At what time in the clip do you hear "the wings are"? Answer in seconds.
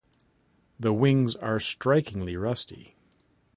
0.79-1.59